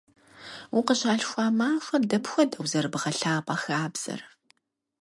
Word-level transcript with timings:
Укъыщалъхуа 0.77 1.47
махуэр 1.57 2.03
дапхуэдэу 2.09 2.65
зэрыбгъэлъапӏэ 2.71 3.55
хабзэр? 3.61 4.21